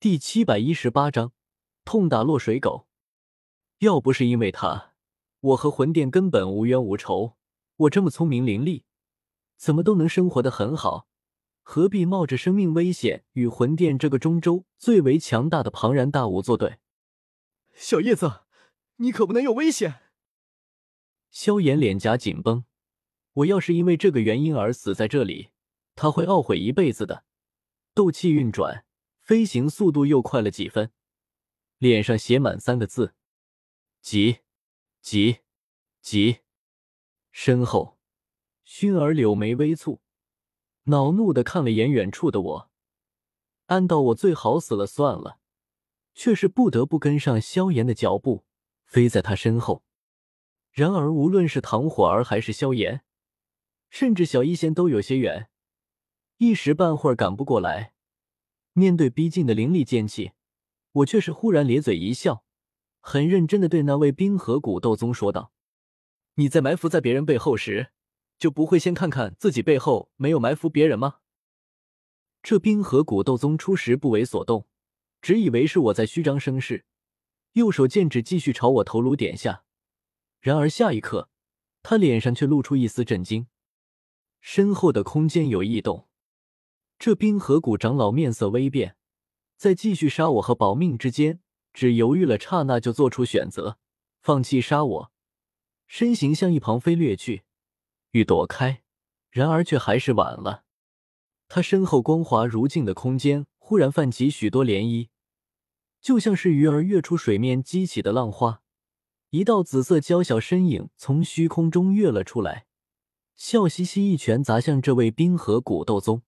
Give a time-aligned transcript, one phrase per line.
[0.00, 1.32] 第七百一十八章，
[1.84, 2.86] 痛打落水狗。
[3.78, 4.94] 要不是因为他，
[5.40, 7.36] 我和魂殿根本无冤无仇。
[7.74, 8.84] 我这么聪明伶俐，
[9.56, 11.08] 怎么都能生活的很好，
[11.64, 16.78] 何必冒着生命危险与魂殿这个中州最为强大的庞然大物作对？
[17.74, 18.42] 小叶子，
[18.98, 20.02] 你可不能有危险！
[21.32, 22.64] 萧炎脸颊紧绷，
[23.32, 25.48] 我要是因为这个原因而死在这里，
[25.96, 27.24] 他会懊悔一辈子的。
[27.94, 28.84] 斗气运转，
[29.28, 30.90] 飞行速度又快了几分，
[31.76, 33.14] 脸上写满三个字：
[34.00, 34.38] 急，
[35.02, 35.40] 急，
[36.00, 36.38] 急。
[37.30, 37.98] 身后，
[38.64, 39.98] 薰儿柳眉微蹙，
[40.84, 42.70] 恼怒的看了眼远处的我，
[43.66, 45.40] 暗道我最好死了算了，
[46.14, 48.46] 却是不得不跟上萧炎的脚步，
[48.86, 49.84] 飞在他身后。
[50.70, 53.04] 然而，无论是唐火儿还是萧炎，
[53.90, 55.50] 甚至小医仙都有些远，
[56.38, 57.92] 一时半会儿赶不过来。
[58.78, 60.32] 面对逼近的凌厉剑气，
[60.92, 62.44] 我却是忽然咧嘴一笑，
[63.00, 65.52] 很认真的对那位冰河谷斗宗说道。
[66.34, 67.88] 你在埋伏在别人背后时，
[68.38, 71.16] 就不会先看看自己背后没有埋伏别人吗？
[72.42, 74.68] 这冰河谷斗宗初时不为所动，
[75.20, 76.86] 只以为是我在虚张声势，
[77.54, 79.64] 右手剑指继续朝我头颅点下。
[80.40, 81.28] 然而下一刻，
[81.82, 83.48] 他脸上却露出一丝震惊，
[84.40, 86.07] 身后的空间有异动。
[86.98, 88.96] 这冰河谷长老面色微变，
[89.56, 91.40] 在继续杀我和保命之间，
[91.72, 93.78] 只犹豫了刹那，就做出选择，
[94.20, 95.12] 放弃杀我。
[95.86, 97.44] 身形向一旁飞掠去，
[98.10, 98.82] 欲躲开，
[99.30, 100.64] 然而却还是晚了。
[101.46, 105.08] 他身后光滑如镜的空间忽然泛起许多涟漪，
[106.00, 108.62] 就像是鱼儿跃出水面激起的浪花。
[109.30, 112.66] 一道紫色娇小身影从虚空中跃了出来，
[113.36, 116.22] 笑嘻嘻一拳砸向这位冰河谷斗宗。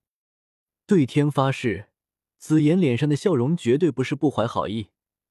[0.91, 1.87] 对天发誓，
[2.37, 4.89] 紫妍脸上的笑容绝对不是不怀好意，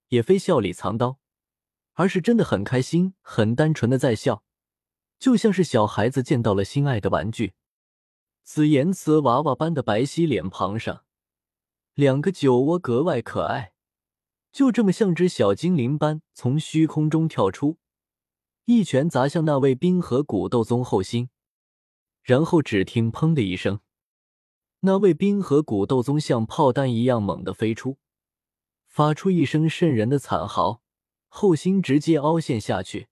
[0.08, 1.20] 也非笑里藏刀。
[1.96, 4.46] 而是真的很开心，很单纯的在笑，
[5.20, 7.56] 就像是小孩子见到了心爱的玩具。
[8.42, 11.04] 紫妍瓷娃娃般的白皙脸庞上，
[11.94, 13.74] 两个酒窝格外可爱，
[14.54, 17.80] 就这么像只小精灵般从虚空中跳出，
[18.64, 21.30] 一拳砸向那位冰河古斗宗后心，
[22.24, 23.82] 然后只听“砰”的一声，
[24.82, 27.98] 那位冰河古斗宗像炮弹一样猛地飞出，
[28.88, 30.82] 发出一声瘆人的惨嚎。
[31.32, 33.08] 后心直接凹陷下去，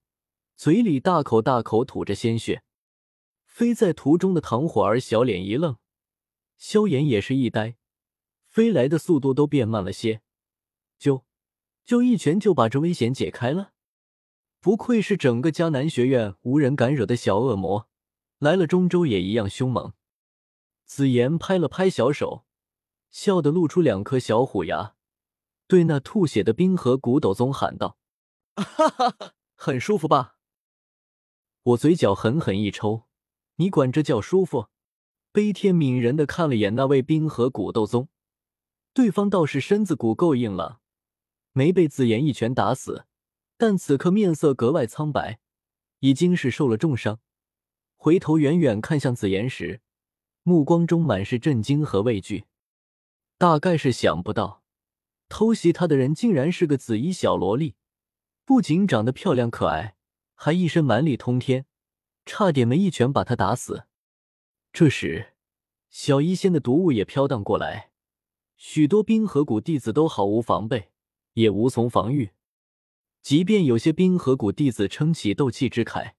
[0.55, 2.63] 嘴里大口大口吐着鲜血。
[3.45, 5.77] 飞在途中的唐火儿小脸一愣，
[6.57, 7.75] 萧炎也是一呆，
[8.47, 10.21] 飞来的速度都变慢了些，
[10.97, 11.25] 就
[11.85, 13.73] 就一拳就把这危险解开了。
[14.59, 17.87] 不愧是整个迦南学院无人敢惹的小恶魔，
[18.39, 19.93] 来了中州也一样凶猛。
[20.87, 22.45] 紫妍拍了拍小手，
[23.11, 24.95] 笑得露出两颗小虎牙，
[25.67, 27.97] 对那吐血的冰河古斗宗喊道。
[28.55, 30.37] 哈哈哈，很舒服吧？
[31.61, 33.03] 我嘴角狠狠一抽，
[33.57, 34.69] 你管这叫舒服？
[35.33, 38.07] 悲天悯人的看了眼那位冰河古斗宗，
[38.93, 40.79] 对方倒是身子骨够硬朗，
[41.51, 43.05] 没被紫妍一拳打死，
[43.57, 45.41] 但此刻面色格外苍白，
[45.99, 47.19] 已经是受了重伤。
[47.97, 49.81] 回头远远看向紫妍时，
[50.47, 52.45] 目光中满是震惊和畏惧，
[53.37, 54.63] 大概是想不到
[55.27, 57.75] 偷袭他的人竟然是个紫衣小萝莉。
[58.45, 59.97] 不仅长得漂亮可爱，
[60.35, 61.65] 还一身蛮力通天，
[62.25, 63.87] 差点没一拳把他打死。
[64.71, 65.33] 这时，
[65.89, 67.91] 小医仙的毒雾也飘荡过来，
[68.55, 70.91] 许多冰河谷弟子都毫无防备，
[71.33, 72.31] 也无从防御。
[73.21, 76.13] 即便有些冰河谷弟子撑起斗气之铠，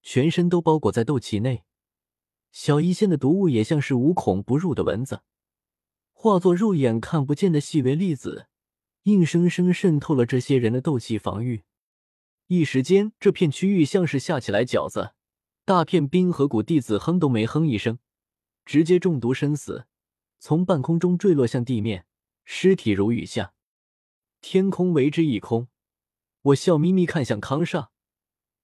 [0.00, 1.64] 全身都包裹在斗气内，
[2.52, 5.22] 小医仙的毒雾也像是无孔不入的蚊子，
[6.12, 8.46] 化作肉眼看不见的细微粒子。
[9.04, 11.64] 硬生生渗透了这些人的斗气防御，
[12.48, 15.14] 一时间，这片区域像是下起来饺子，
[15.64, 17.98] 大片冰河谷弟子哼都没哼一声，
[18.66, 19.86] 直接中毒身死，
[20.38, 22.04] 从半空中坠落向地面，
[22.44, 23.54] 尸体如雨下，
[24.42, 25.68] 天空为之一空。
[26.42, 27.88] 我笑眯眯看向康煞，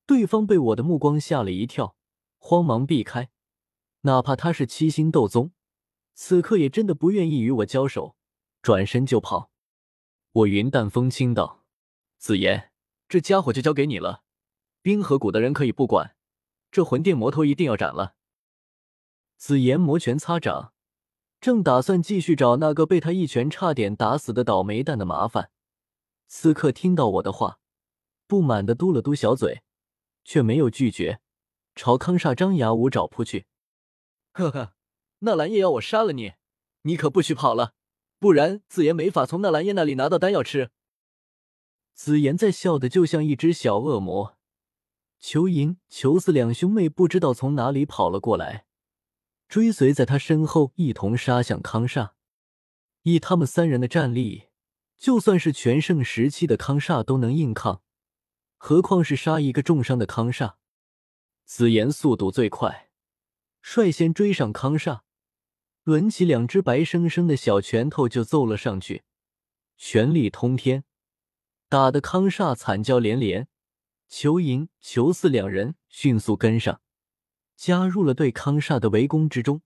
[0.04, 1.96] 对方被我的目光吓了一跳，
[2.36, 3.30] 慌忙避开，
[4.06, 5.50] 哪怕他是七星斗宗，
[6.14, 8.14] 此刻也真的不愿意与我交手，
[8.62, 9.50] 转身就跑。
[10.30, 11.64] 我云淡风轻道
[12.16, 12.70] ：“紫妍，
[13.08, 14.22] 这家伙就交给你了。
[14.80, 16.14] 冰河谷的人可以不管，
[16.70, 18.14] 这魂殿魔头一定要斩了。”
[19.36, 20.72] 紫妍摩拳擦掌，
[21.40, 25.50] 正打算继续找那个被他一拳差点打死的倒霉蛋的麻烦。
[26.28, 27.58] 此刻听到我的话，
[28.28, 29.64] 不满的嘟了嘟小嘴，
[30.22, 31.20] 却没有拒绝，
[31.74, 33.46] 朝康煞张牙舞爪扑去。
[34.36, 34.74] 呵呵，
[35.20, 36.34] 纳兰叶要我杀了你，
[36.82, 37.72] 你可不许跑了！
[38.18, 40.70] 不然紫妍没法从纳兰叶那里拿到丹药吃。
[41.94, 44.36] 紫妍在笑的就像一只小恶魔。
[45.18, 48.66] 裘银、裘四两兄妹不知道从哪里跑了过来，
[49.48, 52.10] 追随在他身后，一同杀向康煞。
[53.04, 54.48] 以他们三人的战力，
[54.98, 57.80] 就算是全盛时期的康煞都能硬抗，
[58.58, 60.56] 何况是杀一个重伤的康煞？
[61.46, 62.85] 紫妍速度最快，
[63.68, 65.00] 率先追上康煞，
[65.82, 69.02] 抡起两只白生生的小拳头就揍了上去，
[69.76, 70.84] 全力通天，
[71.68, 73.48] 打得康煞惨叫连连。
[74.08, 76.80] 裘银、裘四两人迅速跟上，
[77.56, 79.62] 加入了对康煞的围攻之中，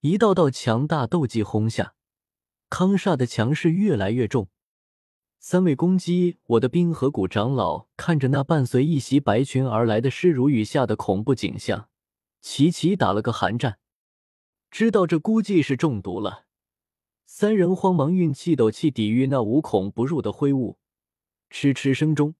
[0.00, 1.94] 一道道强大斗技轰下。
[2.68, 4.48] 康煞的强势越来越重，
[5.38, 11.89] 三位攻击我的冰河谷长老看着那伴随一袭白裙而来的尸如雨下的恐怖景象，
[12.40, 13.78] 齐齐打了个寒战，
[14.70, 16.46] 知道这估计是中毒了。
[17.26, 20.78] 三人慌忙运气斗气抵御那无孔不入的灰雾，
[21.48, 22.34] 嗤嗤声中，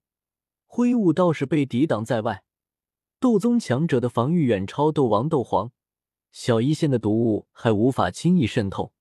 [0.66, 2.44] 灰雾倒是被抵挡在外。
[3.18, 5.72] 斗宗强者的防御远超斗王、斗皇，
[6.32, 8.94] 小一线的毒雾还无法轻易渗透。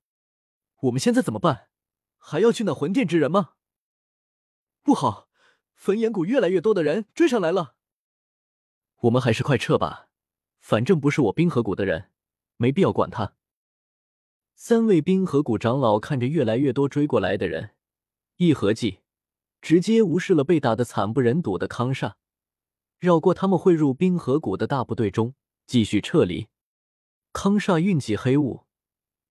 [0.82, 1.70] 我们现在怎么办？
[2.18, 3.54] 还要去那魂殿之人吗？
[4.84, 5.30] 不好，
[5.74, 7.76] 焚炎谷越来越多的人追上来了。
[9.04, 10.09] 我们还是快撤吧，
[10.70, 12.12] 反正不是我冰河谷的人，
[12.58, 13.34] 没必要管他。
[14.54, 17.72] 三位冰河谷长老看着越来越多追过来的人，
[18.38, 19.00] 一合计，
[19.62, 22.14] 直接无视了被打得惨不忍睹的康煞，
[23.00, 25.34] 绕过他们汇入冰河谷的大部队中，
[25.66, 26.50] 继续撤离。
[27.34, 28.68] 康煞运起黑雾。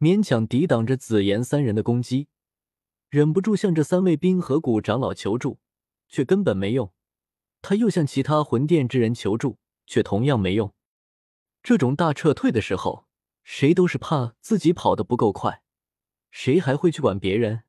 [0.00, 2.26] 勉强抵挡着紫妍三人的攻击，
[3.10, 5.60] 忍不住向这三位冰河谷长老求助，
[6.08, 6.92] 却根本没用。
[7.62, 10.74] 他又向其他魂殿之人求助，却同样没用。
[11.68, 13.06] 这种大撤退的时候，
[13.44, 15.62] 谁都是怕自己跑得不够快，
[16.30, 17.64] 谁还会去管别人？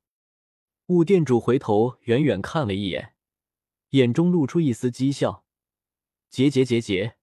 [0.86, 3.14] 雾店主回头远远看了一眼，
[3.90, 5.44] 眼中露出一丝讥笑
[6.30, 7.18] ：“结结结结，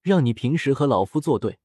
[0.00, 1.58] 让你平时和老夫作对。”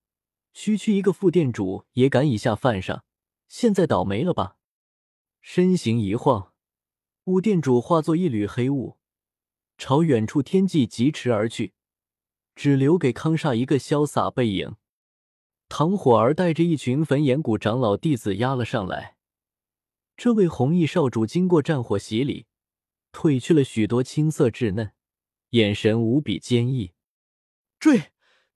[0.52, 3.06] 区区一个副店主也敢以下犯上，
[3.48, 4.58] 现在倒霉了吧？
[5.40, 6.52] 身形一晃，
[7.24, 8.98] 雾店主化作一缕黑雾，
[9.78, 11.74] 朝远处天际疾驰而去，
[12.58, 14.76] 只留给康煞一个潇洒背影。
[15.70, 19.16] 唐火儿带着一群焚炎谷长老弟子压了上来。
[20.18, 22.48] 这位红衣少主经过战火洗礼，
[23.14, 24.94] 褪去了许多青涩稚嫩，
[25.52, 26.94] 眼神无比坚毅。
[27.80, 28.12] 追！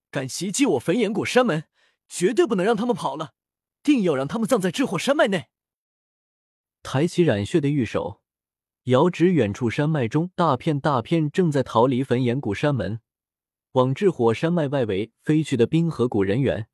[0.09, 1.65] 敢袭击我焚炎谷山门！
[2.09, 3.33] 绝对不能让他们跑了，
[3.83, 5.49] 定要让他们葬在炽火山脉内。
[6.81, 8.23] 抬起染血的玉手，
[8.85, 12.99] 遥指远处山脉中大片大片正在逃离焚炎谷山门，
[13.73, 16.67] 往至火山脉外围飞去的冰河谷人员，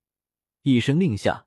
[0.64, 1.46] 一声令下，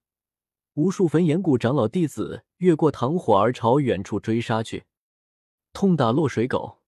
[0.74, 4.84] 无数焚炎谷长老弟子越过唐火而朝远处追杀去。
[5.72, 6.79] 痛打落水狗。